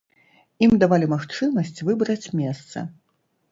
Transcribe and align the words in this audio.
Ім 0.67 0.71
давалі 0.83 1.09
магчымасць 1.13 1.83
выбраць 1.91 2.25
месца. 2.43 2.87